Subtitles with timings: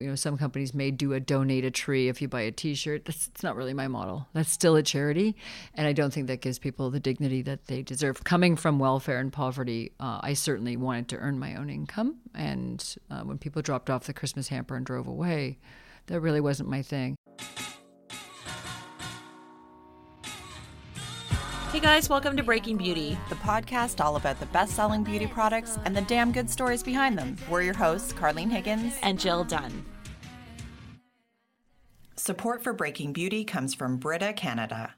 [0.00, 3.04] You know some companies may do a donate a tree if you buy a t-shirt.
[3.04, 4.28] That's, that's not really my model.
[4.32, 5.36] That's still a charity
[5.74, 8.24] and i don't think that gives people the dignity that they deserve.
[8.24, 12.96] Coming from welfare and poverty uh, i certainly wanted to earn my own income and
[13.10, 15.58] uh, when people dropped off the christmas hamper and drove away
[16.06, 17.16] that really wasn't my thing
[21.74, 23.18] Hey guys, welcome to Breaking Beauty.
[23.28, 27.18] the podcast all about the best selling beauty products and the damn good stories behind
[27.18, 27.34] them.
[27.50, 28.94] We're your hosts, Carlene Higgins.
[29.02, 29.84] And Jill Dunn.
[32.14, 34.94] Support for Breaking Beauty comes from Brita Canada.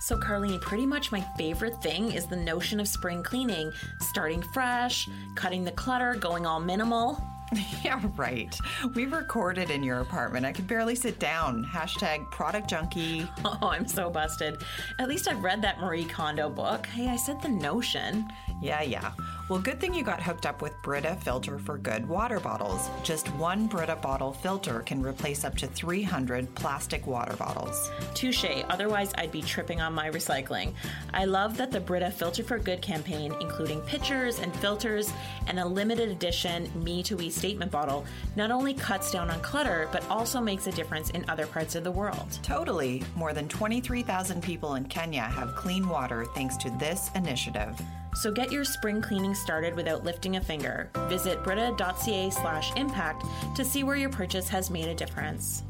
[0.00, 3.72] So, Carlene, pretty much my favorite thing is the notion of spring cleaning.
[4.00, 7.22] Starting fresh, cutting the clutter, going all minimal.
[7.84, 8.58] Yeah, right.
[8.94, 10.44] We recorded in your apartment.
[10.44, 11.64] I could barely sit down.
[11.64, 13.26] Hashtag product junkie.
[13.44, 14.62] Oh, I'm so busted.
[14.98, 16.86] At least I've read that Marie Kondo book.
[16.86, 18.28] Hey, I said the notion.
[18.60, 19.12] Yeah, yeah.
[19.48, 22.90] Well, good thing you got hooked up with Brita Filter for Good water bottles.
[23.02, 27.90] Just one Brita bottle filter can replace up to 300 plastic water bottles.
[28.12, 30.74] Touche, otherwise, I'd be tripping on my recycling.
[31.14, 35.10] I love that the Brita Filter for Good campaign, including pitchers and filters
[35.46, 38.04] and a limited edition Me to We statement bottle,
[38.36, 41.84] not only cuts down on clutter, but also makes a difference in other parts of
[41.84, 42.38] the world.
[42.42, 43.02] Totally.
[43.16, 47.80] More than 23,000 people in Kenya have clean water thanks to this initiative.
[48.14, 50.90] So get your spring cleaning started without lifting a finger.
[51.08, 53.24] Visit brita.ca slash impact
[53.56, 55.62] to see where your purchase has made a difference.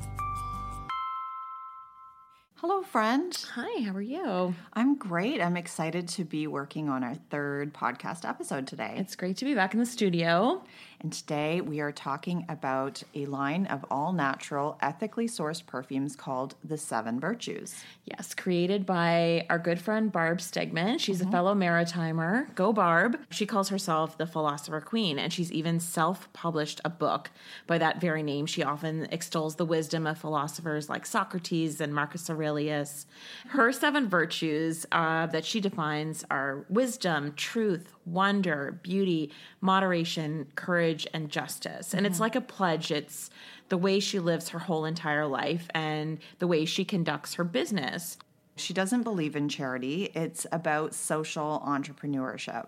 [2.57, 3.33] Hello, friend.
[3.55, 4.53] Hi, how are you?
[4.73, 5.41] I'm great.
[5.41, 8.95] I'm excited to be working on our third podcast episode today.
[8.97, 10.65] It's great to be back in the studio.
[11.01, 16.57] And today we are talking about a line of all natural, ethically sourced perfumes called
[16.65, 17.77] the Seven Virtues.
[18.05, 20.99] Yes, created by our good friend Barb Stegemann.
[20.99, 22.53] She's a fellow maritimer.
[22.57, 23.17] Go Barb.
[23.31, 27.31] She calls herself the philosopher queen, and she's even self published a book
[27.69, 28.47] by that very name.
[28.47, 33.07] She often extols the wisdom of philosophers like Socrates and Marcus Aurelius.
[33.51, 41.29] Her seven virtues uh, that she defines are wisdom, truth, wonder, beauty, moderation, courage, and
[41.31, 41.95] justice.
[41.95, 42.23] And it's mm-hmm.
[42.23, 42.91] like a pledge.
[42.91, 43.31] It's
[43.69, 48.19] the way she lives her whole entire life and the way she conducts her business.
[48.57, 52.67] She doesn't believe in charity, it's about social entrepreneurship.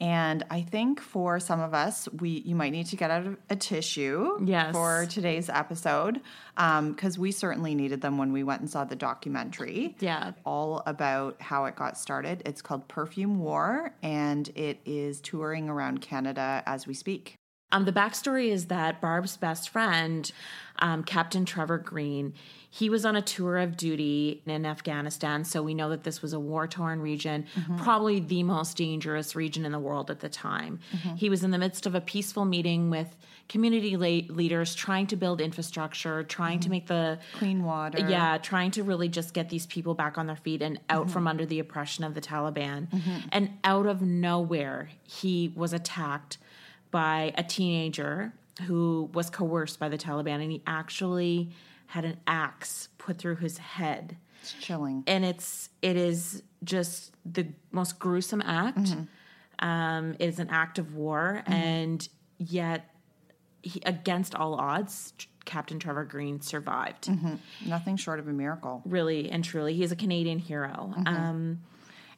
[0.00, 3.56] And I think for some of us, we you might need to get out a
[3.56, 4.72] tissue Yes.
[4.72, 6.20] for today's episode
[6.56, 9.96] um, because we certainly needed them when we went and saw the documentary.
[10.00, 10.32] Yeah.
[10.44, 12.42] all about how it got started.
[12.44, 17.36] It's called Perfume War, and it is touring around Canada as we speak.
[17.74, 20.30] Um, the backstory is that Barb's best friend,
[20.78, 22.32] um, Captain Trevor Greene,
[22.70, 25.44] he was on a tour of duty in Afghanistan.
[25.44, 27.76] So we know that this was a war torn region, mm-hmm.
[27.76, 30.78] probably the most dangerous region in the world at the time.
[30.92, 31.16] Mm-hmm.
[31.16, 33.16] He was in the midst of a peaceful meeting with
[33.48, 36.70] community la- leaders trying to build infrastructure, trying to mm-hmm.
[36.70, 38.08] make the Clean water.
[38.08, 41.26] yeah, trying to really just get these people back on their feet and out from
[41.26, 42.86] under the oppression of the Taliban.
[43.32, 46.38] And out of nowhere, he was attacked
[46.94, 48.32] by a teenager
[48.68, 51.50] who was coerced by the Taliban, and he actually
[51.86, 54.16] had an axe put through his head.
[54.40, 55.02] It's chilling.
[55.08, 58.94] And it's it is just the most gruesome act.
[59.58, 62.08] Um, it is an act of war, and
[62.38, 62.94] yet,
[63.62, 65.14] he, against all odds,
[65.44, 67.10] Captain Trevor Greene survived
[67.66, 68.82] Nothing short of a miracle.
[68.84, 69.74] really and truly.
[69.74, 70.94] He's a Canadian hero.
[71.06, 71.60] Um,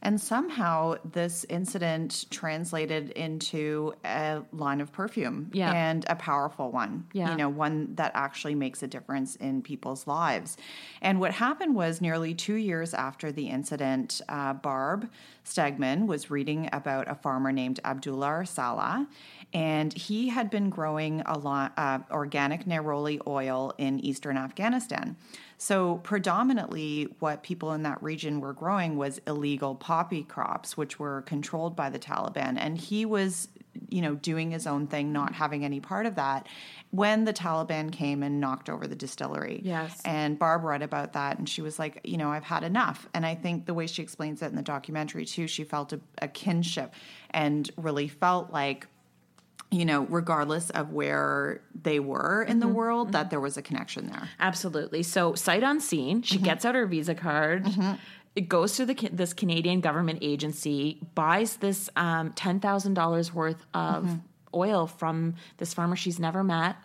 [0.02, 5.72] And somehow this incident translated into a line of perfume Yeah.
[5.72, 7.06] and a powerful one.
[7.12, 7.31] Yeah.
[7.31, 10.56] You know, one that actually makes a difference in people's lives.
[11.02, 15.08] And what happened was nearly two years after the incident, uh, Barb
[15.44, 19.06] Stegemann was reading about a farmer named Abdullah Arsala.
[19.52, 25.16] And he had been growing a lot uh, organic neroli oil in eastern Afghanistan.
[25.58, 31.23] So, predominantly, what people in that region were growing was illegal poppy crops, which were
[31.23, 32.56] controlled by the Taliban.
[32.58, 33.49] And he was,
[33.88, 36.47] you know, doing his own thing, not having any part of that,
[36.91, 39.61] when the Taliban came and knocked over the distillery.
[39.64, 40.00] Yes.
[40.05, 43.08] And Barb read about that and she was like, you know, I've had enough.
[43.14, 46.00] And I think the way she explains it in the documentary, too, she felt a,
[46.20, 46.94] a kinship
[47.31, 48.88] and really felt like,
[49.71, 52.75] you know, regardless of where they were in the mm-hmm.
[52.75, 53.31] world, that mm-hmm.
[53.31, 54.29] there was a connection there.
[54.39, 55.03] Absolutely.
[55.03, 56.45] So, sight unseen, she mm-hmm.
[56.45, 57.67] gets out her Visa card.
[58.35, 63.65] It goes to the this Canadian government agency, buys this um, ten thousand dollars worth
[63.73, 64.21] of
[64.55, 66.77] oil from this farmer she's never met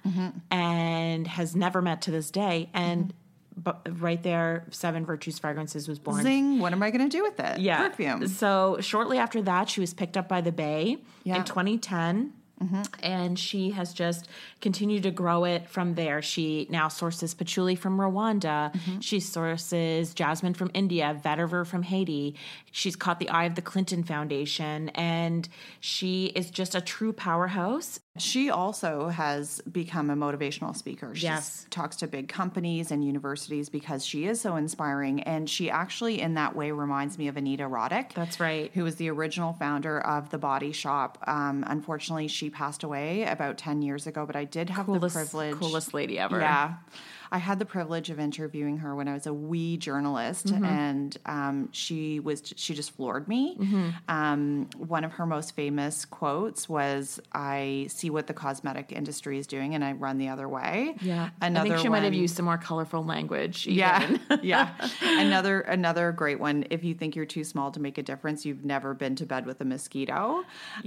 [0.50, 2.70] and has never met to this day.
[2.74, 3.14] And
[3.56, 6.24] but right there, Seven Virtues Fragrances was born.
[6.24, 7.60] Zing, what am I going to do with it?
[7.60, 7.90] Yeah.
[7.90, 8.28] Perfume.
[8.28, 11.38] So shortly after that, she was picked up by the Bay Yeah.
[11.38, 12.34] in 2010.
[12.62, 12.82] Mm-hmm.
[13.04, 14.28] And she has just
[14.60, 16.22] continued to grow it from there.
[16.22, 18.74] She now sources patchouli from Rwanda.
[18.74, 19.00] Mm-hmm.
[19.00, 22.36] She sources jasmine from India, vetiver from Haiti.
[22.72, 25.48] She's caught the eye of the Clinton Foundation, and
[25.80, 28.00] she is just a true powerhouse.
[28.18, 31.16] She also has become a motivational speaker.
[31.16, 31.66] She Yes.
[31.70, 35.22] talks to big companies and universities because she is so inspiring.
[35.24, 38.14] And she actually, in that way, reminds me of Anita Roddick.
[38.14, 38.70] That's right.
[38.74, 41.20] Who was the original founder of The Body Shop.
[41.26, 45.20] Um, unfortunately, she passed away about 10 years ago, but I did have Coolest, the
[45.22, 45.56] privilege.
[45.56, 46.40] coolest lady ever.
[46.42, 46.74] Yeah.
[47.32, 50.66] I had the privilege of interviewing her when I was a wee journalist, Mm-hmm.
[50.66, 53.56] and um, she was she just floored me.
[53.58, 53.90] Mm-hmm.
[54.10, 59.48] Um, one of her most famous quotes was, "I see what the cosmetic industry is
[59.48, 61.30] doing, and I run the other way." Yeah.
[61.42, 63.66] another I think she might have used some more colorful language.
[63.68, 64.22] yeah, even.
[64.44, 64.74] yeah.
[65.02, 66.66] Another another great one.
[66.70, 69.46] If you think you're too small to make a difference, you've never been to bed
[69.46, 70.44] with a mosquito.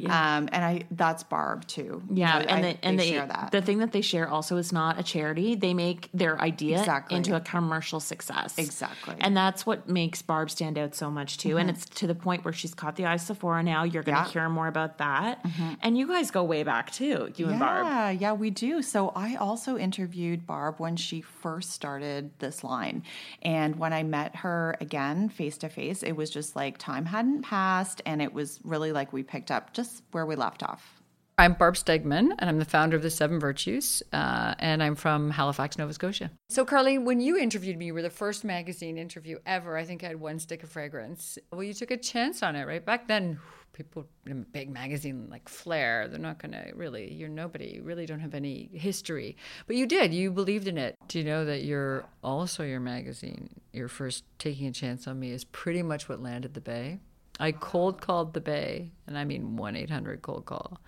[0.07, 2.03] Um, and I that's Barb too.
[2.11, 3.51] You Yeah, know, and I- the, and they they, share that.
[3.53, 5.55] the thing that they share also is not a charity.
[5.55, 7.17] They make their idea Exactly.
[7.17, 8.59] into a commercial success.
[8.59, 9.17] Exactly.
[9.21, 11.59] And that's what makes Barb stand out so much too.
[11.59, 11.77] And mm-hmm.
[11.77, 13.85] it's to the point where she's caught the eye of Sephora now.
[13.85, 14.29] You're going to Yeah.
[14.29, 15.43] hear more about that.
[15.43, 15.75] Mm-hmm.
[15.83, 17.87] And you guys go way back too, you and Barb.
[17.87, 18.83] Yeah, yeah, we do.
[18.83, 23.03] So I also interviewed Barb when she first started this line.
[23.43, 27.43] And when I met her again face to face, it was just like time hadn't
[27.43, 31.01] passed and it was really like we picked up just where we left off.
[31.37, 35.31] I'm Barb Stegemann, and I'm the founder of the Seven Virtues, uh, and I'm from
[35.31, 36.31] Halifax, Nova Scotia.
[36.49, 39.77] So, Carly, when you interviewed me, you were the first magazine interview ever.
[39.77, 41.37] I think I had one stick of fragrance.
[41.51, 42.85] Well, you took a chance on it, right?
[42.85, 43.41] Back then,
[43.73, 47.83] people in a big magazine like Flair, they're not going to really, you're nobody, you
[47.83, 49.37] really don't have any history.
[49.67, 50.95] But you did, you believed in it.
[51.09, 55.33] Do you know that you're also your magazine, your first taking a chance on me,
[55.33, 57.01] is pretty much what landed the Bay?
[57.41, 60.81] I cold called the Bay, and I mean 1 800 cold call.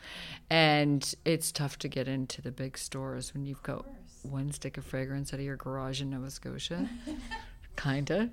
[0.49, 3.85] And it's tough to get into the big stores when you've got
[4.23, 6.89] one stick of fragrance out of your garage in Nova Scotia,
[7.77, 8.31] kinda,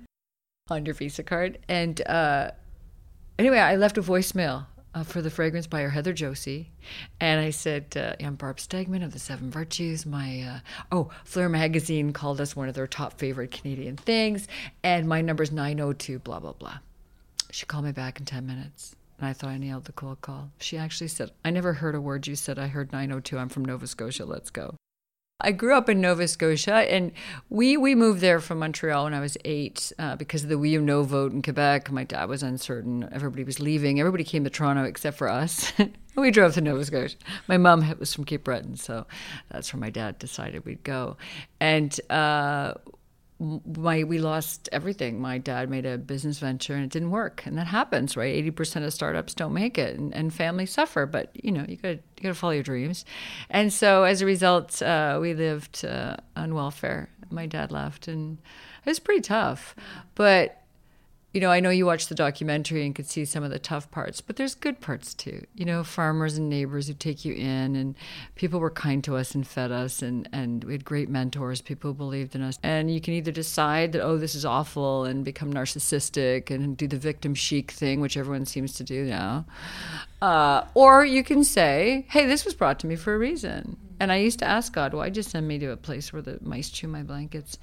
[0.70, 1.58] on your Visa card.
[1.68, 2.52] And uh,
[3.38, 6.70] anyway, I left a voicemail uh, for the fragrance buyer, Heather Josie.
[7.20, 10.06] And I said, uh, I'm Barb Stegemann of the Seven Virtues.
[10.06, 10.58] My, uh,
[10.92, 14.46] oh, Flair Magazine called us one of their top favorite Canadian things.
[14.82, 16.78] And my number's 902, blah, blah, blah.
[17.54, 18.96] She called me back in 10 minutes.
[19.16, 20.50] And I thought I nailed the cold call.
[20.58, 22.58] She actually said, I never heard a word you said.
[22.58, 23.38] I heard 902.
[23.38, 24.24] I'm from Nova Scotia.
[24.24, 24.74] Let's go.
[25.38, 27.12] I grew up in Nova Scotia, and
[27.50, 30.76] we we moved there from Montreal when I was eight uh, because of the We
[30.78, 31.90] No vote in Quebec.
[31.90, 33.98] My dad was uncertain; everybody was leaving.
[33.98, 35.72] Everybody came to Toronto except for us.
[36.16, 37.16] we drove to Nova Scotia.
[37.48, 39.06] My mom was from Cape Breton, so
[39.50, 41.16] that's where my dad decided we'd go.
[41.60, 42.74] And uh,
[43.44, 45.20] my we lost everything.
[45.20, 48.34] My dad made a business venture and it didn't work, and that happens, right?
[48.34, 51.06] Eighty percent of startups don't make it, and, and families suffer.
[51.06, 53.04] But you know, you got you got to follow your dreams.
[53.50, 57.08] And so, as a result, uh, we lived uh, on welfare.
[57.30, 58.38] My dad left, and
[58.84, 59.74] it was pretty tough.
[60.14, 60.63] But
[61.34, 63.90] you know, I know you watched the documentary and could see some of the tough
[63.90, 65.44] parts, but there's good parts too.
[65.56, 67.96] You know, farmers and neighbors who take you in, and
[68.36, 71.90] people were kind to us and fed us, and, and we had great mentors, people
[71.90, 72.56] who believed in us.
[72.62, 76.86] And you can either decide that, oh, this is awful, and become narcissistic and do
[76.86, 79.44] the victim chic thing, which everyone seems to do now.
[80.22, 83.76] Uh, or you can say, hey, this was brought to me for a reason.
[84.00, 86.38] And I used to ask God, why'd you send me to a place where the
[86.42, 87.58] mice chew my blankets?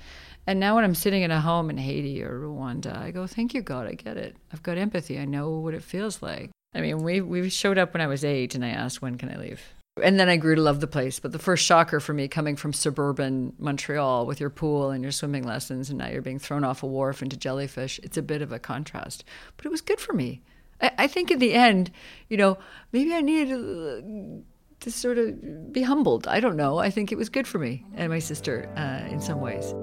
[0.48, 3.54] And now when I'm sitting in a home in Haiti or Rwanda, I go, thank
[3.54, 4.36] you, God, I get it.
[4.52, 5.20] I've got empathy.
[5.20, 6.52] I know what it feels like.
[6.74, 9.30] I mean, we, we showed up when I was eight and I asked, when can
[9.30, 9.62] I leave?
[10.02, 11.20] And then I grew to love the place.
[11.20, 15.12] But the first shocker for me coming from suburban Montreal with your pool and your
[15.12, 18.42] swimming lessons, and now you're being thrown off a wharf into jellyfish, it's a bit
[18.42, 19.26] of a contrast.
[19.58, 20.42] But it was good for me.
[20.82, 21.92] I, I think in the end,
[22.30, 22.58] you know,
[22.94, 24.44] maybe I needed to,
[24.80, 26.26] to sort of be humbled.
[26.26, 26.78] I don't know.
[26.78, 29.76] I think it was good for me and my sister uh, in some ways.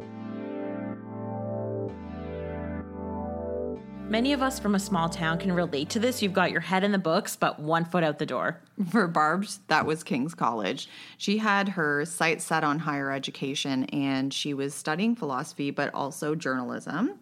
[4.08, 6.22] Many of us from a small town can relate to this.
[6.22, 8.58] You've got your head in the books, but one foot out the door.
[8.90, 10.88] For Barb's, that was King's College.
[11.18, 16.34] She had her sights set on higher education and she was studying philosophy, but also
[16.34, 17.18] journalism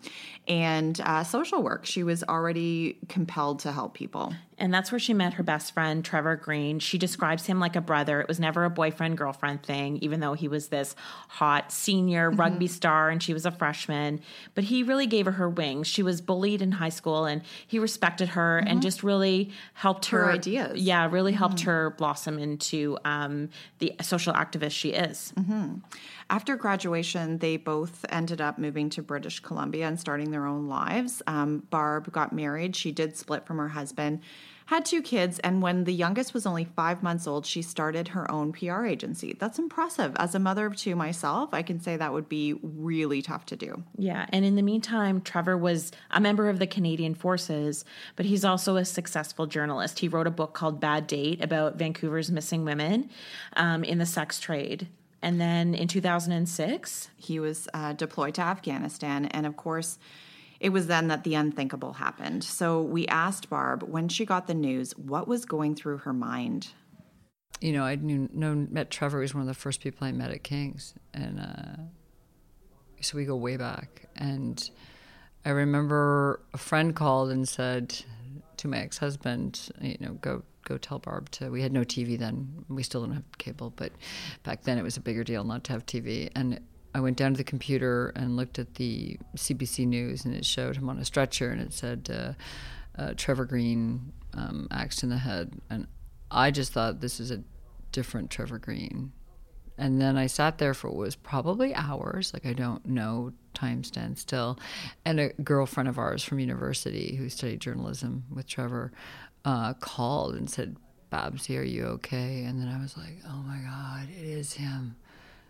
[0.47, 1.87] and uh, social work.
[1.87, 4.33] She was already compelled to help people.
[4.59, 6.79] And that's where she met her best friend, Trevor Greene.
[6.79, 8.21] She describes him like a brother.
[8.21, 10.95] It was never a boyfriend girlfriend thing, even though he was this
[11.29, 12.41] hot senior mm-hmm.
[12.41, 14.21] rugby star and she was a freshman.
[14.55, 15.87] But he really gave her her wings.
[15.87, 18.69] She was bullied in high school and he respected her mm-hmm.
[18.69, 20.81] and just really helped her, her ideas.
[20.81, 21.71] Yeah, really helped mm-hmm.
[21.71, 25.35] her blossom into um, the social activist she is.
[26.29, 31.23] After graduation, they both ended up moving to British Columbia and starting their own lives.
[31.27, 32.75] Um, Barb got married.
[32.75, 34.21] She did split from her husband,
[34.67, 38.29] had two kids, and when the youngest was only five months old, she started her
[38.29, 39.37] own PR agency.
[39.39, 40.17] That's impressive.
[40.17, 43.57] As a mother of two myself, I can say that would be really tough to
[43.57, 43.85] do.
[43.97, 44.27] Yeah.
[44.31, 47.85] And in the meantime, Trevor was a member of the Canadian Forces,
[48.17, 50.01] but he's also a successful journalist.
[50.01, 53.11] He wrote a book called Bad Date about Vancouver's missing women
[53.55, 54.89] um, in the sex trade.
[55.23, 59.27] And then in 2006, he was uh, deployed to Afghanistan.
[59.27, 59.99] And of course,
[60.61, 62.45] it was then that the unthinkable happened.
[62.45, 66.69] So we asked Barb when she got the news, what was going through her mind?
[67.61, 69.19] You know, I knew, known, met Trevor.
[69.19, 70.95] He was one of the first people I met at King's.
[71.15, 71.83] And uh,
[73.01, 74.09] so we go way back.
[74.17, 74.69] And
[75.45, 78.03] I remember a friend called and said
[78.59, 81.51] to my ex husband, you know, go go tell Barb to.
[81.51, 82.65] We had no TV then.
[82.69, 83.93] We still don't have cable, but
[84.43, 86.31] back then it was a bigger deal not to have TV.
[86.35, 86.61] And
[86.95, 90.77] I went down to the computer and looked at the CBC News, and it showed
[90.77, 92.11] him on a stretcher, and it said
[92.99, 95.87] uh, uh, Trevor Greene um, axed in the head, and
[96.31, 97.43] I just thought this is a
[97.93, 99.13] different Trevor Greene.
[99.79, 103.85] And then I sat there for what was probably hours, like I don't know, time
[103.85, 104.59] stands still.
[105.05, 108.93] And a girlfriend of ours from university who studied journalism with Trevor
[109.47, 110.77] uh, called and said,
[111.09, 112.43] Babsy, are you okay?
[112.45, 114.97] And then I was like, oh my God, it is him.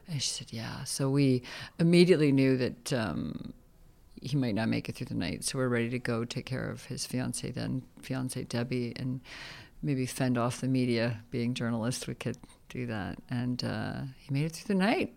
[0.07, 0.85] And she said, yeah.
[0.85, 1.43] So we
[1.81, 3.55] immediately knew that um,
[4.21, 5.45] he might not make it through the night.
[5.45, 9.23] So we're ready to go take care of his fiance, then fiance Debbie, and
[9.83, 11.23] maybe fend off the media.
[11.31, 12.37] Being journalists, we could
[12.69, 13.17] do that.
[13.31, 15.15] And uh, he made it through the night.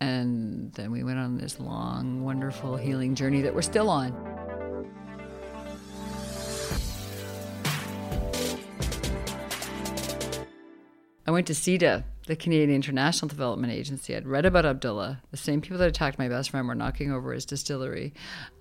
[0.00, 4.31] And then we went on this long, wonderful healing journey that we're still on.
[11.32, 14.14] Went to CIDA, the Canadian International Development Agency.
[14.14, 15.20] I'd read about Abdullah.
[15.30, 18.12] The same people that attacked my best friend were knocking over his distillery.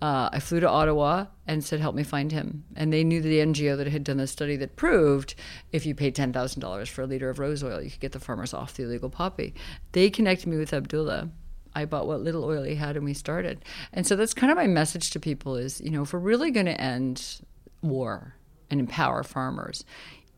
[0.02, 2.64] Uh, I flew to Ottawa and said, help me find him.
[2.76, 5.36] And they knew the NGO that had done the study that proved
[5.72, 8.54] if you paid $10,000 for a liter of rose oil, you could get the farmers
[8.54, 9.54] off the illegal poppy.
[9.92, 11.30] They connected me with Abdullah.
[11.76, 13.64] I bought what little oil he had and we started.
[13.94, 16.52] And so that's kind of my message to people is, you know, if we're really
[16.52, 17.42] going to end
[17.82, 18.36] war
[18.70, 19.86] and empower farmers,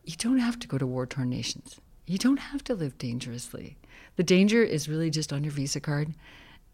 [0.04, 3.78] you don't have to go to war torn nations you don't have to live dangerously.
[4.16, 6.14] The danger is really just on your Visa card,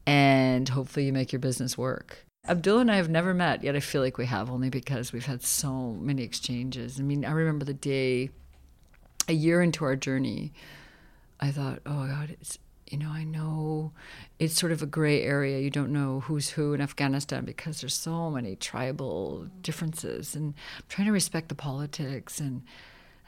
[0.05, 2.25] and hopefully you make your business work.
[2.47, 5.25] Abdullah and I have never met, yet I feel like we have, only because we've
[5.25, 6.99] had so many exchanges.
[6.99, 8.29] I mean, I remember the day,
[9.27, 10.51] a year into our journey,
[11.39, 12.57] I thought, oh God, it's,
[12.87, 13.91] you know, I know
[14.39, 15.59] it's sort of a gray area.
[15.59, 20.83] You don't know who's who in Afghanistan because there's so many tribal differences, and I'm
[20.89, 22.63] trying to respect the politics and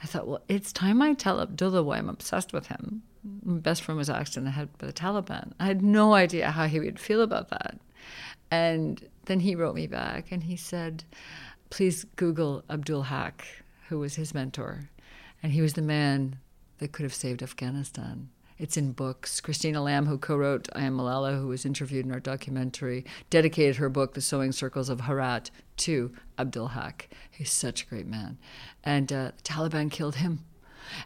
[0.04, 3.04] I thought, well, it's time I tell Abdullah why I'm obsessed with him.
[3.44, 5.54] My best friend was axed in the head by the Taliban.
[5.60, 7.78] I had no idea how he would feel about that.
[8.50, 11.04] And then he wrote me back and he said,
[11.70, 13.46] please Google Abdul Haq,
[13.90, 14.90] who was his mentor.
[15.44, 16.38] And he was the man
[16.80, 18.30] that could have saved Afghanistan.
[18.62, 19.42] It's in books.
[19.42, 23.78] Christina Lamb, who co wrote I Am Malala, who was interviewed in our documentary, dedicated
[23.78, 27.10] her book, The Sewing Circles of Herat, to Abdul Haq.
[27.32, 28.38] He's such a great man.
[28.84, 30.46] And uh, the Taliban killed him.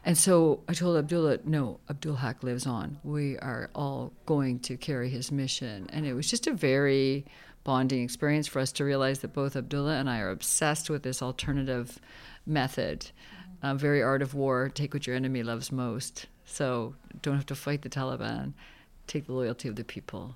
[0.04, 3.00] And so I told Abdullah, no, Abdul Haq lives on.
[3.06, 5.90] We are all going to carry his mission.
[5.94, 7.26] And it was just a very
[7.64, 11.22] bonding experience for us to realize that both Abdullah and I are obsessed with this
[11.22, 12.02] alternative
[12.46, 13.12] method.
[13.64, 16.26] Uh, very art of war, take what your enemy loves most.
[16.46, 18.54] So don't have to fight the Taliban.
[19.08, 20.36] Take the loyalty of the people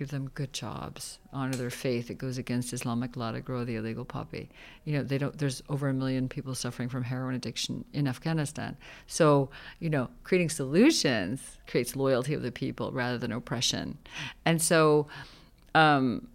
[0.00, 2.10] give them good jobs, honor their faith.
[2.10, 4.48] It goes against Islamic law to grow the illegal poppy.
[4.86, 5.36] You know, they don't.
[5.36, 8.78] There's over a million people suffering from heroin addiction in Afghanistan.
[9.06, 13.98] So, you know, creating solutions creates loyalty of the people rather than oppression.
[14.46, 15.06] And so,
[15.74, 16.28] um,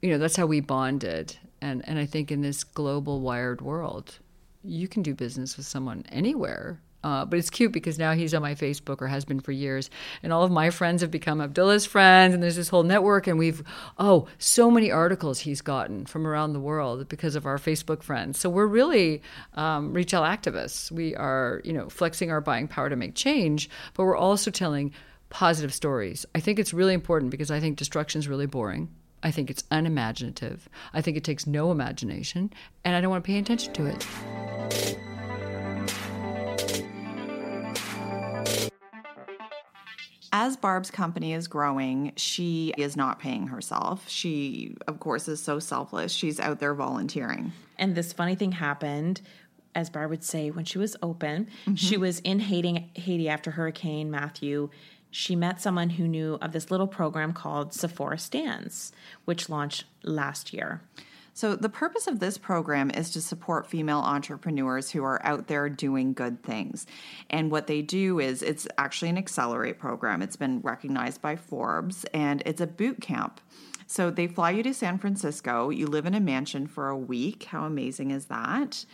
[0.00, 1.36] you know, that's how we bonded.
[1.60, 4.20] And and I think in this global wired world,
[4.64, 8.42] you can do business with someone anywhere uh, but it's cute because now he's on
[8.42, 9.90] my Facebook or has been for years,
[10.22, 13.38] and all of my friends have become Abdullah's friends, and there's this whole network, and
[13.38, 13.62] we've
[13.98, 18.38] oh so many articles he's gotten from around the world because of our Facebook friends.
[18.38, 19.22] So we're really
[19.54, 20.90] um, retail activists.
[20.90, 24.92] We are you know flexing our buying power to make change, but we're also telling
[25.30, 26.26] positive stories.
[26.34, 28.90] I think it's really important because I think destruction is really boring.
[29.22, 30.68] I think it's unimaginative.
[30.92, 32.52] I think it takes no imagination,
[32.84, 34.98] and I don't want to pay attention to it.
[40.32, 44.08] As Barb's company is growing, she is not paying herself.
[44.08, 46.10] She, of course, is so selfless.
[46.10, 47.52] She's out there volunteering.
[47.78, 49.20] And this funny thing happened,
[49.74, 51.48] as Barb would say, when she was open.
[51.62, 51.74] Mm-hmm.
[51.74, 54.70] She was in Haiti, Haiti after Hurricane Matthew.
[55.10, 58.92] She met someone who knew of this little program called Sephora Stands,
[59.26, 60.80] which launched last year.
[61.34, 65.68] So, the purpose of this program is to support female entrepreneurs who are out there
[65.70, 66.86] doing good things.
[67.30, 70.20] And what they do is it's actually an accelerate program.
[70.20, 73.40] It's been recognized by Forbes and it's a boot camp.
[73.86, 75.70] So, they fly you to San Francisco.
[75.70, 77.44] You live in a mansion for a week.
[77.44, 78.84] How amazing is that?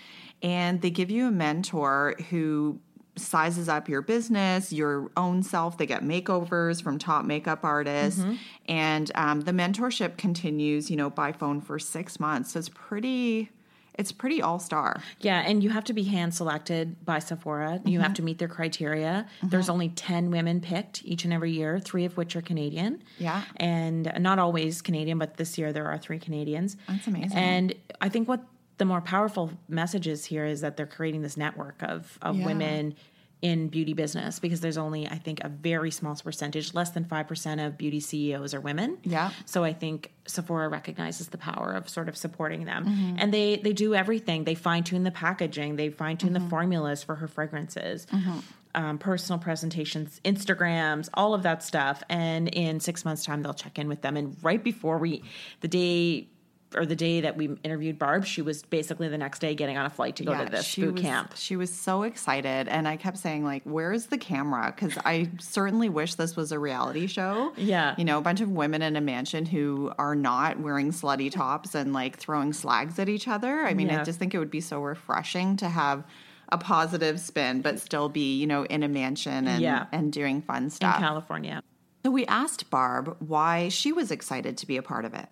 [0.41, 2.79] And they give you a mentor who
[3.19, 5.79] sizes up your business, your own self.
[5.79, 8.35] They get makeovers from top makeup artists, mm-hmm.
[8.67, 12.53] and um, the mentorship continues, you know, by phone for six months.
[12.53, 13.51] So it's pretty.
[13.95, 15.03] It's pretty all star.
[15.19, 17.81] Yeah, and you have to be hand selected by Sephora.
[17.85, 18.03] You mm-hmm.
[18.05, 19.27] have to meet their criteria.
[19.39, 19.49] Mm-hmm.
[19.49, 23.03] There's only 10 women picked each and every year, three of which are Canadian.
[23.19, 23.43] Yeah.
[23.57, 26.77] And not always Canadian, but this year there are three Canadians.
[26.87, 27.37] That's amazing.
[27.37, 28.45] And I think what
[28.79, 32.47] the more powerful messages here is that they're creating this network of, of yeah.
[32.47, 32.95] women
[33.41, 37.67] in beauty business because there's only I think a very small percentage, less than 5%
[37.67, 38.99] of beauty CEOs are women.
[39.05, 39.31] Yeah.
[39.45, 42.87] So I think Sephora recognizes the power of sort of supporting them.
[42.87, 43.17] Mm-hmm.
[43.19, 44.45] And they they do everything.
[44.45, 46.45] They fine-tune the packaging, they fine-tune mm-hmm.
[46.45, 48.07] the formulas for her fragrances.
[48.07, 48.39] Mm-hmm.
[48.75, 52.03] Um, personal presentations, Instagrams, all of that stuff.
[52.09, 54.17] And in six months' time, they'll check in with them.
[54.17, 55.23] And right before we,
[55.63, 56.29] the day
[56.75, 59.87] or the day that we interviewed Barb, she was basically the next day getting on
[59.87, 61.35] a flight to go yeah, to this boot was, camp.
[61.37, 65.89] She was so excited, and I kept saying like, "Where's the camera?" Because I certainly
[65.89, 67.53] wish this was a reality show.
[67.57, 71.31] Yeah, you know, a bunch of women in a mansion who are not wearing slutty
[71.31, 73.61] tops and like throwing slags at each other.
[73.61, 74.01] I mean, yeah.
[74.01, 76.05] I just think it would be so refreshing to have
[76.51, 79.87] a positive spin, but still be you know in a mansion and yeah.
[79.93, 81.63] and doing fun stuff in California.
[82.05, 85.29] So we asked Barb why she was excited to be a part of it.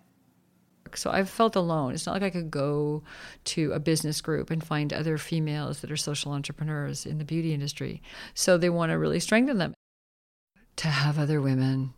[0.95, 1.93] So I've felt alone.
[1.93, 3.03] It's not like I could go
[3.45, 7.53] to a business group and find other females that are social entrepreneurs in the beauty
[7.53, 8.01] industry.
[8.33, 9.73] So they want to really strengthen them.
[10.77, 11.93] To have other women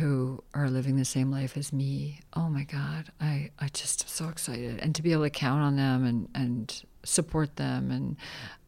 [0.00, 4.08] who are living the same life as me, oh my God, I, I just am
[4.08, 4.80] so excited.
[4.80, 7.92] And to be able to count on them and, and support them.
[7.92, 8.16] And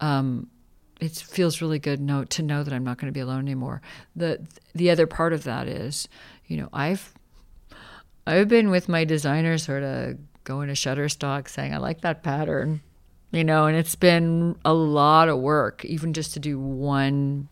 [0.00, 0.48] um,
[1.00, 3.82] it feels really good know, to know that I'm not going to be alone anymore.
[4.14, 6.08] The, the other part of that is,
[6.46, 7.14] you know, I've
[8.28, 12.82] I've been with my designer sort of going to Shutterstock saying, I like that pattern,
[13.30, 15.84] you know, and it's been a lot of work.
[15.86, 17.48] Even just to do one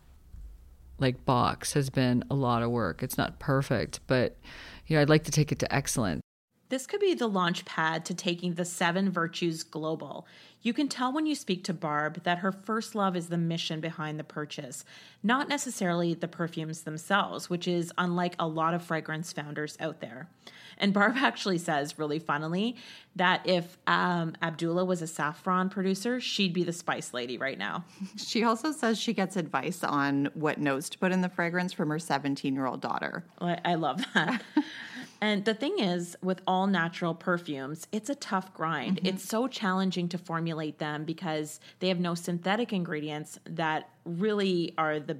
[0.99, 3.01] like box has been a lot of work.
[3.01, 4.37] It's not perfect, but
[4.85, 6.21] you know, I'd like to take it to excellence.
[6.69, 10.27] This could be the launch pad to taking the seven virtues global.
[10.61, 13.79] You can tell when you speak to Barb that her first love is the mission
[13.79, 14.83] behind the purchase,
[15.23, 20.27] not necessarily the perfumes themselves, which is unlike a lot of fragrance founders out there.
[20.77, 22.75] And Barb actually says, really funnily,
[23.15, 27.85] that if um, Abdullah was a saffron producer, she'd be the spice lady right now.
[28.17, 31.89] She also says she gets advice on what notes to put in the fragrance from
[31.89, 33.23] her 17 year old daughter.
[33.39, 34.41] I, I love that.
[35.21, 38.97] and the thing is, with all natural perfumes, it's a tough grind.
[38.97, 39.07] Mm-hmm.
[39.07, 44.99] It's so challenging to formulate them because they have no synthetic ingredients that really are
[44.99, 45.17] the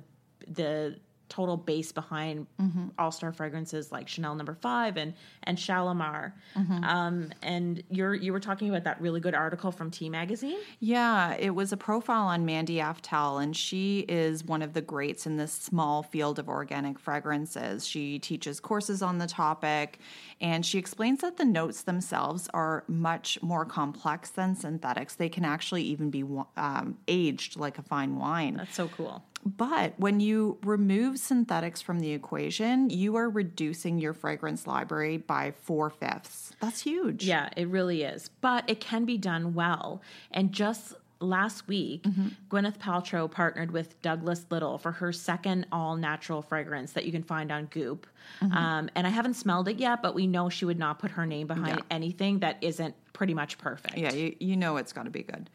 [0.48, 0.96] the
[1.30, 2.88] total base behind mm-hmm.
[2.98, 4.60] all star fragrances like Chanel Number no.
[4.62, 5.14] Five and
[5.44, 6.34] and Shalimar.
[6.56, 6.84] Mm-hmm.
[6.84, 10.58] Um, and you're you were talking about that really good article from T Magazine.
[10.80, 15.26] Yeah, it was a profile on Mandy Aftel, and she is one of the greats
[15.26, 17.88] in this small field of organic fragrances.
[17.88, 20.00] She teaches courses on the topic,
[20.40, 25.16] and she explains that the notes themselves are much more complex than synthetics.
[25.16, 26.24] They can actually even be
[26.56, 28.58] um, aged like a fine wine.
[28.58, 29.24] That's so cool.
[29.46, 35.52] But when you remove synthetics from the equation, you are reducing your fragrance library by
[35.52, 36.52] four fifths.
[36.60, 37.24] That's huge.
[37.24, 38.30] Yeah, it really is.
[38.42, 40.02] But it can be done well.
[40.32, 42.28] And just last week, mm-hmm.
[42.50, 47.24] Gwyneth Paltrow partnered with Douglas Little for her second all natural fragrance that you can
[47.24, 48.08] find on Goop.
[48.42, 48.56] Mm-hmm.
[48.56, 51.26] Um, and I haven't smelled it yet, but we know she would not put her
[51.26, 51.84] name behind yeah.
[51.96, 53.98] anything that isn't pretty much perfect.
[53.98, 55.50] Yeah, you, you know it's got to be good.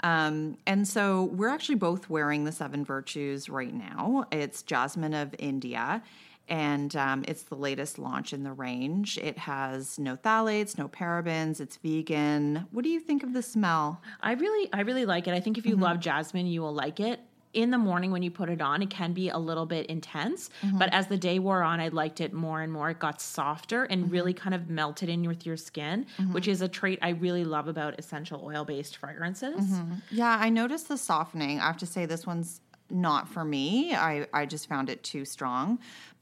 [0.00, 4.26] Um, and so we're actually both wearing the Seven Virtues right now.
[4.30, 6.02] It's Jasmine of India,
[6.48, 9.18] and um, it's the latest launch in the range.
[9.18, 11.60] It has no phthalates, no parabens.
[11.60, 12.66] It's vegan.
[12.70, 14.02] What do you think of the smell?
[14.20, 15.34] I really, I really like it.
[15.34, 15.84] I think if you mm-hmm.
[15.84, 17.20] love jasmine, you will like it
[17.52, 20.50] in the morning when you put it on, it can be a little bit intense.
[20.62, 20.78] Mm-hmm.
[20.78, 22.90] But as the day wore on, I liked it more and more.
[22.90, 24.12] It got softer and mm-hmm.
[24.12, 26.32] really kind of melted in with your skin, mm-hmm.
[26.32, 29.60] which is a trait I really love about essential oil based fragrances.
[29.60, 29.94] Mm-hmm.
[30.10, 31.60] Yeah, I noticed the softening.
[31.60, 33.94] I have to say, this one's not for me.
[33.94, 35.78] I, I just found it too strong.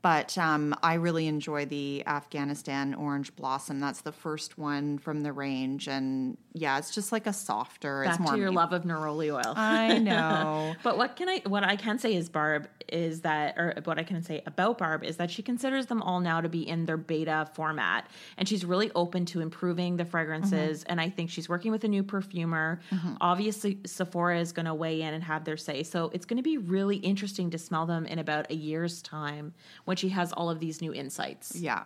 [0.07, 3.81] But um, I really enjoy the Afghanistan Orange Blossom.
[3.81, 8.05] That's the first one from the range, and yeah, it's just like a softer.
[8.05, 8.57] Back it's more to your me.
[8.57, 9.53] love of neroli oil.
[9.57, 10.77] I know.
[10.85, 11.42] but what can I?
[11.45, 15.03] What I can say is Barb is that, or what I can say about Barb
[15.03, 18.64] is that she considers them all now to be in their beta format, and she's
[18.64, 20.83] really open to improving the fragrances.
[20.83, 20.92] Mm-hmm.
[20.92, 22.81] And I think she's working with a new perfumer.
[22.92, 23.14] Mm-hmm.
[23.21, 25.83] Obviously, Sephora is going to weigh in and have their say.
[25.83, 29.53] So it's going to be really interesting to smell them in about a year's time
[29.85, 31.57] when she has all of these new insights.
[31.57, 31.85] Yeah.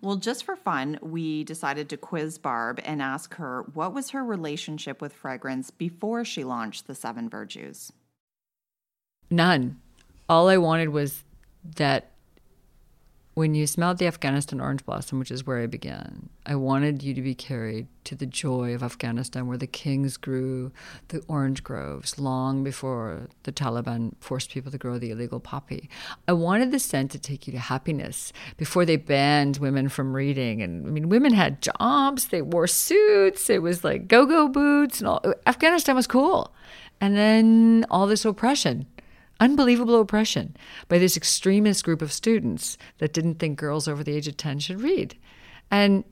[0.00, 4.24] Well, just for fun, we decided to quiz Barb and ask her what was her
[4.24, 7.92] relationship with fragrance before she launched the Seven Virtues.
[9.30, 9.80] None.
[10.28, 11.24] All I wanted was
[11.76, 12.11] that
[13.34, 17.14] when you smelled the Afghanistan orange blossom, which is where I began, I wanted you
[17.14, 20.70] to be carried to the joy of Afghanistan, where the kings grew
[21.08, 25.88] the orange groves long before the Taliban forced people to grow the illegal poppy.
[26.28, 30.60] I wanted the scent to take you to happiness before they banned women from reading.
[30.60, 35.00] And I mean, women had jobs, they wore suits, it was like go go boots,
[35.00, 35.24] and all.
[35.46, 36.52] Afghanistan was cool.
[37.00, 38.86] And then all this oppression
[39.42, 44.28] unbelievable oppression by this extremist group of students that didn't think girls over the age
[44.28, 45.18] of 10 should read.
[45.68, 46.04] And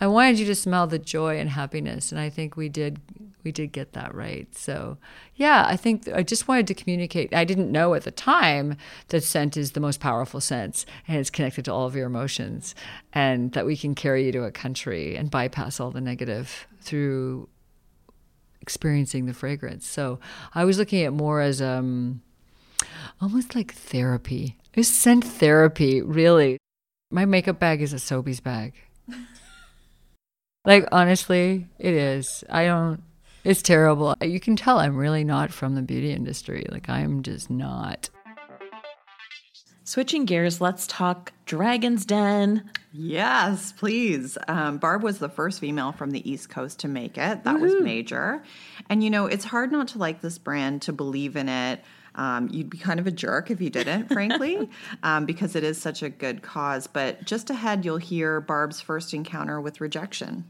[0.00, 3.00] I wanted you to smell the joy and happiness and I think we did
[3.44, 4.46] we did get that right.
[4.56, 4.98] So,
[5.34, 7.34] yeah, I think I just wanted to communicate.
[7.34, 8.76] I didn't know at the time
[9.08, 12.76] that scent is the most powerful sense and it's connected to all of your emotions
[13.12, 17.48] and that we can carry you to a country and bypass all the negative through
[18.60, 19.88] experiencing the fragrance.
[19.88, 20.20] So,
[20.54, 22.22] I was looking at more as um
[23.20, 24.56] almost like therapy.
[24.74, 26.58] It's scent therapy, really.
[27.10, 28.74] My makeup bag is a Sobeys bag.
[30.64, 32.42] like, honestly, it is.
[32.48, 33.02] I don't,
[33.44, 34.14] it's terrible.
[34.22, 36.66] You can tell I'm really not from the beauty industry.
[36.70, 38.08] Like, I'm just not.
[39.84, 42.70] Switching gears, let's talk Dragon's Den.
[42.92, 44.38] Yes, please.
[44.48, 47.44] Um, Barb was the first female from the East Coast to make it.
[47.44, 47.74] That Woo-hoo.
[47.74, 48.42] was major.
[48.88, 51.82] And you know, it's hard not to like this brand, to believe in it.
[52.14, 54.68] Um, you'd be kind of a jerk if you didn't, frankly,
[55.02, 56.86] um, because it is such a good cause.
[56.86, 60.44] But just ahead, you'll hear Barb's first encounter with rejection.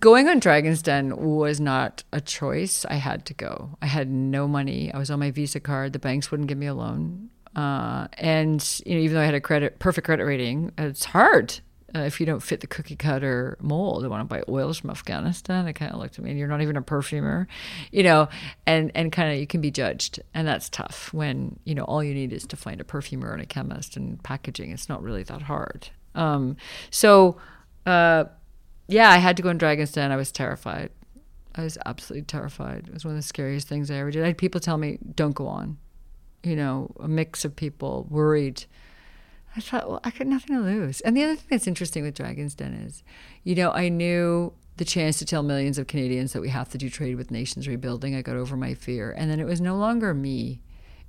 [0.00, 2.86] Going on Dragon's Den was not a choice.
[2.86, 3.76] I had to go.
[3.82, 4.90] I had no money.
[4.94, 5.92] I was on my Visa card.
[5.92, 7.28] The banks wouldn't give me a loan.
[7.54, 11.60] Uh, and you know, even though I had a credit perfect credit rating, it's hard
[11.94, 14.90] uh, if you don't fit the cookie cutter mold, they want to buy oils from
[14.90, 15.64] Afghanistan.
[15.64, 17.48] They kind of looked at me, and you're not even a perfumer,
[17.90, 18.28] you know,
[18.66, 22.02] and and kind of you can be judged, and that's tough when you know all
[22.04, 24.70] you need is to find a perfumer and a chemist and packaging.
[24.70, 25.88] It's not really that hard.
[26.14, 26.56] Um,
[26.90, 27.36] so,
[27.86, 28.24] uh,
[28.88, 30.12] yeah, I had to go in Dragon's Den.
[30.12, 30.90] I was terrified.
[31.54, 32.86] I was absolutely terrified.
[32.86, 34.22] It was one of the scariest things I ever did.
[34.22, 35.78] I had people tell me, "Don't go on,"
[36.44, 38.64] you know, a mix of people worried
[39.56, 41.00] I thought, well, I got nothing to lose.
[41.00, 43.02] And the other thing that's interesting with Dragon's Den is,
[43.42, 46.78] you know, I knew the chance to tell millions of Canadians that we have to
[46.78, 48.14] do trade with nations rebuilding.
[48.14, 49.12] I got over my fear.
[49.12, 50.60] And then it was no longer me.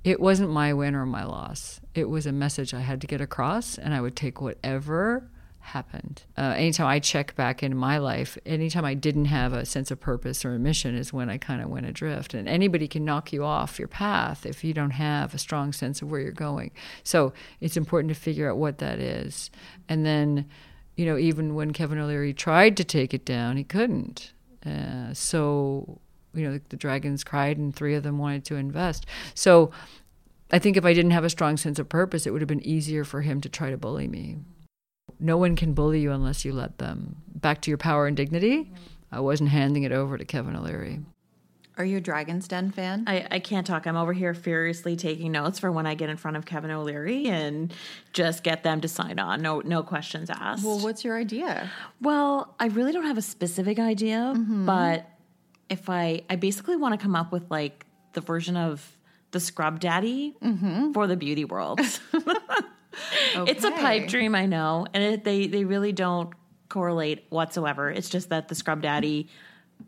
[0.04, 1.80] It wasn't my win or my loss.
[1.94, 5.30] It was a message I had to get across, and I would take whatever
[5.62, 6.22] happened.
[6.36, 10.00] Uh, anytime I check back into my life, anytime I didn't have a sense of
[10.00, 12.34] purpose or a mission is when I kind of went adrift.
[12.34, 16.02] And anybody can knock you off your path if you don't have a strong sense
[16.02, 16.72] of where you're going.
[17.04, 19.50] So it's important to figure out what that is.
[19.88, 20.46] And then,
[20.96, 24.32] you know, even when Kevin O'Leary tried to take it down, he couldn't.
[24.66, 26.00] Uh, so,
[26.34, 29.06] you know, the, the dragons cried and three of them wanted to invest.
[29.34, 29.70] So,
[30.54, 32.60] I think if I didn't have a strong sense of purpose, it would have been
[32.60, 34.36] easier for him to try to bully me
[35.22, 37.16] no one can bully you unless you let them.
[37.34, 38.74] Back to your power and dignity, mm-hmm.
[39.10, 41.00] I wasn't handing it over to Kevin O'Leary.
[41.78, 43.04] Are you a Dragon's Den fan?
[43.06, 43.86] I, I can't talk.
[43.86, 47.28] I'm over here furiously taking notes for when I get in front of Kevin O'Leary
[47.28, 47.72] and
[48.12, 49.40] just get them to sign on.
[49.40, 50.64] No, no questions asked.
[50.64, 51.70] well, what's your idea?
[52.00, 54.66] Well, I really don't have a specific idea, mm-hmm.
[54.66, 55.08] but
[55.70, 58.96] if I, I basically want to come up with like the version of
[59.30, 60.92] the Scrub Daddy mm-hmm.
[60.92, 61.80] for the beauty world.
[63.34, 66.32] It's a pipe dream, I know, and it, they they really don't
[66.68, 67.90] correlate whatsoever.
[67.90, 69.28] It's just that the Scrub Daddy,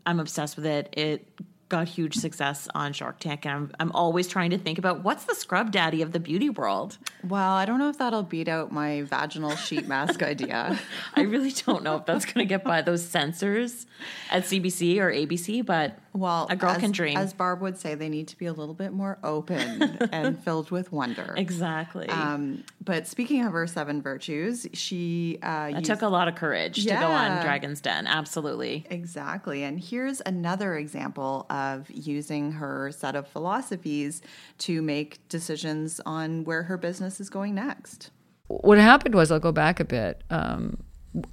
[0.05, 0.93] I'm obsessed with it.
[0.93, 1.27] It
[1.67, 5.25] got huge success on Shark Tank, and I'm I'm always trying to think about what's
[5.25, 6.97] the Scrub Daddy of the beauty world.
[7.27, 10.79] Well, I don't know if that'll beat out my vaginal sheet mask idea.
[11.15, 13.87] I really don't know if that's going to get by those censors
[14.29, 17.17] at CBC or ABC, but Well, a girl as, can dream.
[17.17, 20.71] As Barb would say, they need to be a little bit more open and filled
[20.71, 21.33] with wonder.
[21.37, 22.07] exactly.
[22.07, 26.35] Um, but speaking of her seven virtues, she uh, it used- took a lot of
[26.35, 28.07] courage to go on Dragon's Den.
[28.07, 28.85] Absolutely.
[28.89, 29.63] Exactly.
[29.63, 34.21] And here's another example of using her set of philosophies
[34.59, 38.09] to make decisions on where her business is going next.
[38.47, 40.23] what happened was I'll go back a bit.
[40.29, 40.77] Um,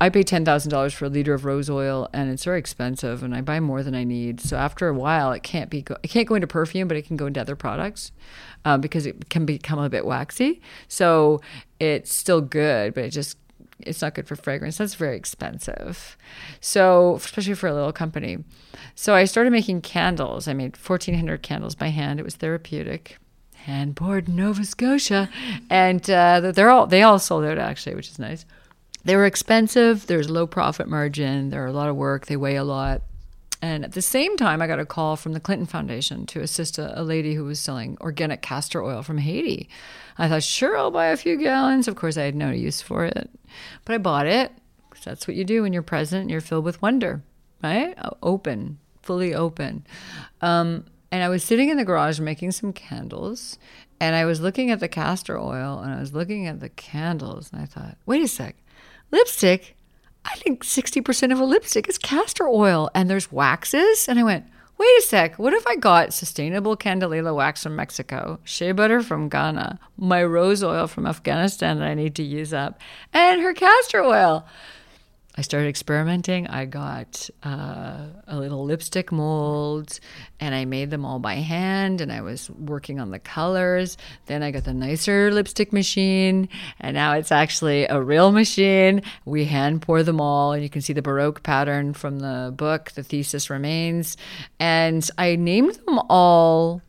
[0.01, 3.23] I pay ten thousand dollars for a liter of rose oil, and it's very expensive,
[3.23, 4.41] and I buy more than I need.
[4.41, 5.83] So after a while, it can't be.
[5.83, 8.13] Go- it can't go into perfume, but it can go into other products
[8.65, 10.61] um, because it can become a bit waxy.
[10.89, 11.41] So
[11.81, 13.39] it's still good, but it just
[13.81, 14.79] it's not good for fragrance.
[14.79, 16.17] That's very expensive.
[16.61, 18.45] So especially for a little company.
[18.95, 20.47] So I started making candles.
[20.47, 22.21] I made fourteen hundred candles by hand.
[22.21, 23.19] It was therapeutic
[23.55, 25.29] hand poured in Nova Scotia,
[25.71, 28.45] and uh, they're all they all sold out actually, which is nice.
[29.05, 30.07] They were expensive.
[30.07, 31.51] There's low profit margin.
[31.51, 32.27] They're a lot of work.
[32.27, 33.03] They weigh a lot.
[33.61, 36.79] And at the same time, I got a call from the Clinton Foundation to assist
[36.79, 39.69] a, a lady who was selling organic castor oil from Haiti.
[40.19, 41.87] I thought, sure, I'll buy a few gallons.
[41.87, 43.31] Of course, I had no use for it,
[43.85, 44.53] but I bought it
[44.91, 47.23] 'cause that's what you do when you're present and you're filled with wonder,
[47.63, 47.97] right?
[48.23, 49.87] Open, fully open.
[50.41, 53.59] Um, and I was sitting in the garage making some candles,
[54.01, 57.51] and I was looking at the castor oil and I was looking at the candles,
[57.53, 58.57] and I thought, wait a sec,
[59.13, 59.77] lipstick.
[60.25, 64.09] I think 60% of a lipstick is castor oil and there's waxes.
[64.09, 64.47] And I went,
[64.79, 69.29] wait a sec, what if I got sustainable Candelilla wax from Mexico, shea butter from
[69.29, 72.81] Ghana, my rose oil from Afghanistan that I need to use up,
[73.13, 74.47] and her castor oil?
[75.35, 76.47] I started experimenting.
[76.47, 79.99] I got uh, a little lipstick mold
[80.41, 83.97] and I made them all by hand and I was working on the colors.
[84.27, 89.01] Then I got the nicer lipstick machine and now it's actually a real machine.
[89.25, 92.91] We hand pour them all and you can see the Baroque pattern from the book,
[92.93, 94.19] The Thesis Remains.
[94.61, 96.83] And I named them all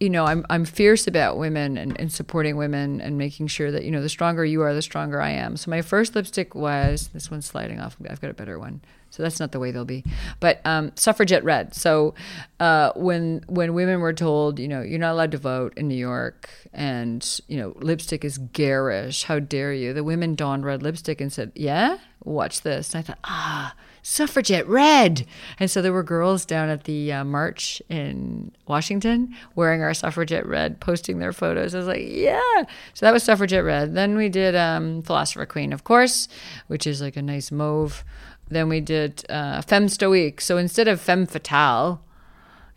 [0.00, 3.84] you know, I'm I'm fierce about women and, and supporting women and making sure that
[3.84, 5.56] you know the stronger you are, the stronger I am.
[5.56, 7.96] So my first lipstick was this one's sliding off.
[8.08, 8.80] I've got a better one,
[9.10, 10.04] so that's not the way they'll be.
[10.38, 11.74] But um, suffragette red.
[11.74, 12.14] So
[12.60, 15.96] uh, when when women were told, you know, you're not allowed to vote in New
[15.96, 19.24] York, and you know, lipstick is garish.
[19.24, 19.92] How dare you?
[19.92, 23.74] The women donned red lipstick and said, "Yeah, watch this." And I thought, ah
[24.08, 25.26] suffragette red.
[25.60, 30.46] And so there were girls down at the uh, march in Washington wearing our suffragette
[30.46, 31.74] red, posting their photos.
[31.74, 32.64] I was like, yeah.
[32.94, 33.94] So that was suffragette red.
[33.94, 36.26] Then we did um, Philosopher Queen, of course,
[36.68, 38.02] which is like a nice mauve.
[38.48, 40.40] Then we did uh, Femme Stoique.
[40.40, 42.00] So instead of Femme Fatale,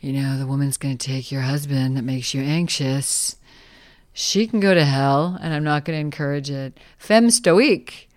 [0.02, 3.38] you know, the woman's going to take your husband that makes you anxious.
[4.12, 6.78] She can go to hell, and I'm not going to encourage it.
[6.98, 8.10] Femme Stoique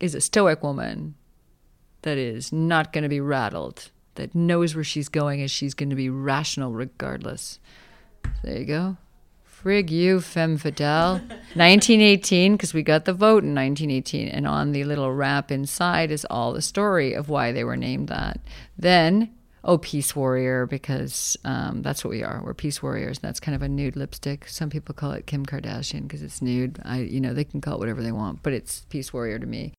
[0.00, 1.14] is a stoic woman
[2.08, 5.90] that is not going to be rattled, that knows where she's going and she's going
[5.90, 7.58] to be rational regardless.
[8.42, 8.96] There you go.
[9.46, 11.14] Frig you, femme fatale.
[11.54, 16.24] 1918, because we got the vote in 1918, and on the little wrap inside is
[16.30, 18.40] all the story of why they were named that.
[18.78, 19.30] Then,
[19.62, 22.40] oh, peace warrior, because um, that's what we are.
[22.42, 23.18] We're peace warriors.
[23.18, 24.48] And that's kind of a nude lipstick.
[24.48, 26.80] Some people call it Kim Kardashian because it's nude.
[26.84, 29.46] I, you know, they can call it whatever they want, but it's peace warrior to
[29.46, 29.74] me.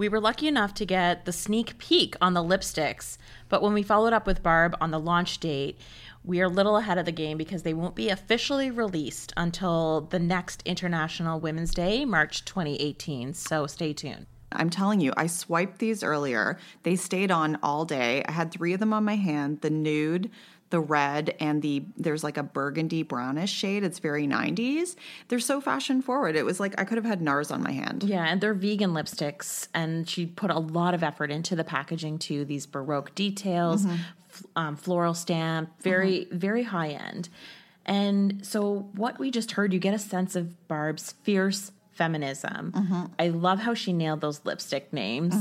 [0.00, 3.18] We were lucky enough to get the sneak peek on the lipsticks,
[3.50, 5.78] but when we followed up with Barb on the launch date,
[6.24, 10.08] we are a little ahead of the game because they won't be officially released until
[10.08, 13.34] the next International Women's Day, March 2018.
[13.34, 14.24] So stay tuned.
[14.52, 16.56] I'm telling you, I swiped these earlier.
[16.82, 18.24] They stayed on all day.
[18.26, 20.30] I had three of them on my hand the nude,
[20.70, 23.84] the red, and the there's like a burgundy brownish shade.
[23.84, 24.96] It's very 90s.
[25.28, 26.36] They're so fashion forward.
[26.36, 28.04] It was like I could have had NARS on my hand.
[28.04, 32.18] Yeah, and they're vegan lipsticks, and she put a lot of effort into the packaging
[32.18, 32.44] too.
[32.44, 33.96] These baroque details, mm-hmm.
[34.30, 36.38] f- um, floral stamp, very mm-hmm.
[36.38, 37.28] very high end.
[37.84, 42.72] And so, what we just heard, you get a sense of Barb's fierce feminism.
[42.72, 43.04] Mm-hmm.
[43.18, 45.34] I love how she nailed those lipstick names.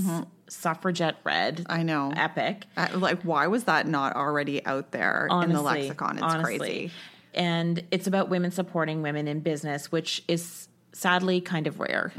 [0.50, 1.66] Suffragette red.
[1.70, 2.12] I know.
[2.16, 2.66] Epic.
[2.76, 6.18] Uh, like, why was that not already out there in the lexicon?
[6.18, 6.58] It's honestly.
[6.58, 6.92] crazy.
[7.34, 12.12] And it's about women supporting women in business, which is sadly kind of rare.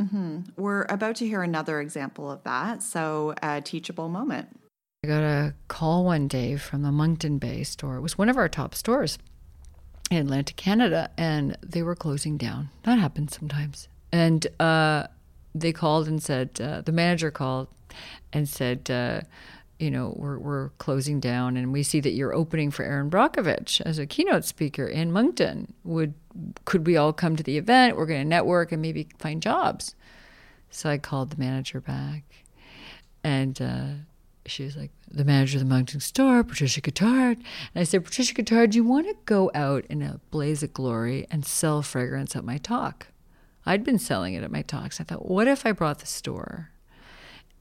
[0.57, 2.83] We're about to hear another example of that.
[2.83, 4.49] So, a teachable moment.
[5.03, 7.97] I got a call one day from the Moncton Bay store.
[7.97, 9.19] It was one of our top stores
[10.11, 12.69] in Atlantic Canada, and they were closing down.
[12.85, 13.89] That happens sometimes.
[14.13, 15.07] And uh,
[15.55, 17.69] they called and said, uh, the manager called
[18.33, 19.23] and said, uh,
[19.79, 23.81] you know, we're, we're closing down, and we see that you're opening for Erin Brockovich
[23.83, 25.73] as a keynote speaker in Moncton.
[25.85, 26.15] Would
[26.65, 27.97] could we all come to the event?
[27.97, 29.95] We're going to network and maybe find jobs.
[30.71, 32.23] So I called the manager back,
[33.25, 33.87] and uh,
[34.47, 37.37] she was like, the manager of the Moncton store, Patricia Guittard.
[37.37, 40.73] And I said, Patricia Guittard, do you want to go out in a blaze of
[40.73, 43.09] glory and sell fragrance at my talk?
[43.67, 45.01] I'd been selling it at my talks.
[45.01, 46.71] I thought, what if I brought the store?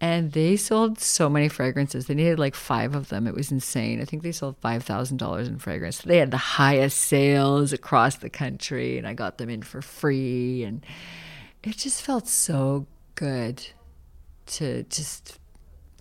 [0.02, 2.06] And they sold so many fragrances.
[2.06, 3.28] They needed like five of them.
[3.28, 4.00] It was insane.
[4.00, 5.98] I think they sold $5,000 in fragrance.
[5.98, 10.64] They had the highest sales across the country, and I got them in for free.
[10.64, 10.86] And
[11.64, 13.68] it just felt so good
[14.46, 15.38] to just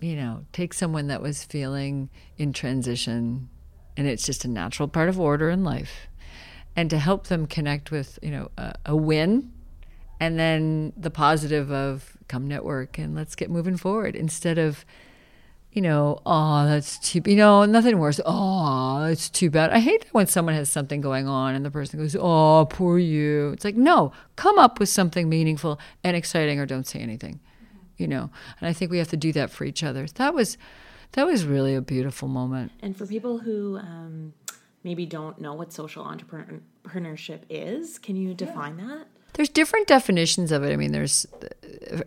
[0.01, 3.49] you know, take someone that was feeling in transition,
[3.97, 6.07] and it's just a natural part of order in life,
[6.75, 9.51] and to help them connect with, you know, a, a win,
[10.19, 14.85] and then the positive of come network and let's get moving forward instead of,
[15.73, 18.21] you know, oh, that's too, you know, nothing worse.
[18.25, 19.71] Oh, it's too bad.
[19.71, 22.97] I hate that when someone has something going on and the person goes, oh, poor
[22.97, 23.49] you.
[23.49, 27.41] It's like, no, come up with something meaningful and exciting or don't say anything
[27.99, 30.57] you know and i think we have to do that for each other that was
[31.11, 34.33] that was really a beautiful moment And for people who um,
[34.83, 39.07] maybe don't know what social entrepreneurship is, can you define that?
[39.33, 40.71] There's different definitions of it.
[40.71, 41.25] I mean there's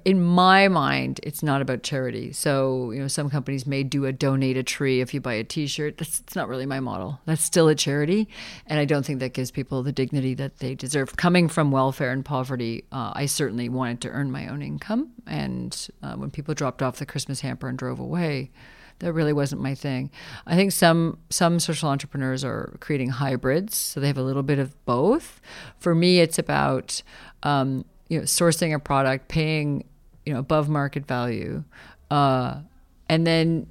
[0.05, 2.33] in my mind it's not about charity.
[2.33, 5.45] So you know some companies may do a donate a tree if you buy a
[5.45, 5.99] t-shirt.
[5.99, 7.21] That's it's not really my model.
[7.27, 8.29] That's still a charity.
[8.67, 11.17] And i don't think that gives people the dignity that they deserve.
[11.17, 15.13] Coming from welfare and poverty uh, i certainly wanted to earn my own income.
[15.27, 18.51] And uh, when people dropped off the christmas hamper and drove away
[19.03, 20.11] that really wasn't my thing.
[20.47, 24.61] I think some some social entrepreneurs are creating hybrids, so they have a little bit
[24.61, 25.41] of both.
[25.79, 27.03] For me, it's about
[27.43, 29.85] um, you know sourcing a product, paying
[30.25, 31.65] you know above market value,
[32.12, 32.61] uh,
[33.09, 33.67] and then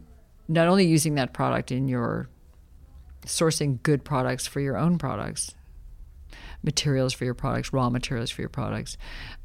[0.50, 2.28] not only using that product in your
[3.26, 5.56] sourcing good products for your own products,
[6.62, 8.98] materials for your products, raw materials for your products,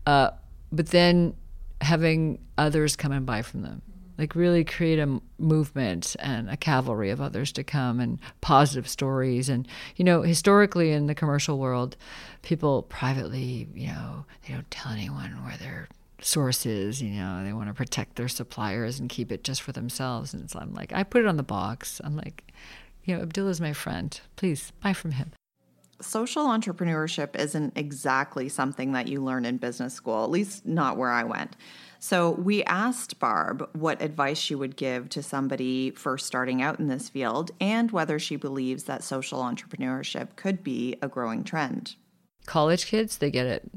[0.06, 0.30] uh,
[0.72, 1.36] but then
[1.80, 3.82] having others come and buy from them.
[4.18, 9.48] Like really create a movement and a cavalry of others to come and positive stories.
[9.48, 11.96] And you know, historically in the commercial world,
[12.42, 15.88] people privately, you know, they don't tell anyone where their
[16.20, 17.02] source is.
[17.02, 20.34] You know, they want to protect their suppliers and keep it just for themselves.
[20.34, 22.00] And so I'm like, I put it on the box.
[22.04, 22.44] I'm like,
[23.04, 24.18] you know, Abdullah's my friend.
[24.36, 25.32] Please buy from him.
[26.00, 31.10] Social entrepreneurship isn't exactly something that you learn in business school, at least not where
[31.10, 31.56] I went.
[32.06, 36.86] So we asked Barb what advice she would give to somebody first starting out in
[36.86, 41.96] this field and whether she believes that social entrepreneurship could be a growing trend.
[42.46, 43.68] college kids they get it.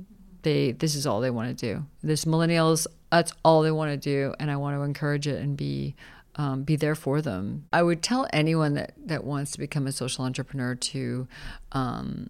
[0.44, 1.88] They this is all they want to do.
[2.04, 5.58] This millennials that's all they want to do and i want to encourage it and
[5.58, 5.96] be
[6.36, 7.65] um, be there for them.
[7.74, 11.28] I would tell anyone that that wants to become a social entrepreneur to
[11.72, 12.30] um,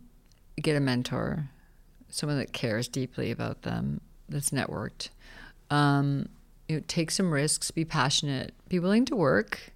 [0.55, 1.49] get a mentor
[2.07, 5.09] someone that cares deeply about them that's networked
[5.69, 6.29] um,
[6.67, 9.73] you know, take some risks be passionate be willing to work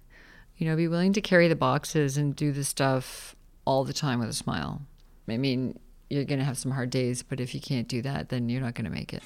[0.56, 4.20] you know be willing to carry the boxes and do the stuff all the time
[4.20, 4.82] with a smile
[5.28, 5.78] i mean
[6.10, 8.60] you're going to have some hard days but if you can't do that then you're
[8.60, 9.22] not going to make it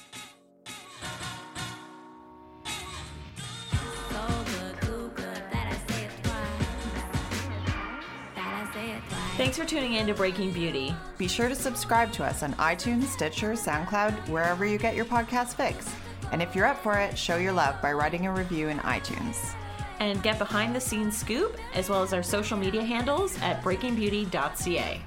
[9.39, 10.93] Thanks for tuning in to Breaking Beauty.
[11.17, 15.53] Be sure to subscribe to us on iTunes, Stitcher, SoundCloud, wherever you get your podcast
[15.53, 15.89] fix.
[16.31, 19.53] And if you're up for it, show your love by writing a review in iTunes.
[19.99, 25.01] And get behind the scenes scoop as well as our social media handles at breakingbeauty.ca.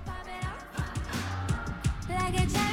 [2.09, 2.72] like a